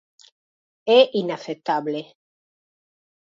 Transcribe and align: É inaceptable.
É 0.99 0.99
inaceptable. 1.21 1.99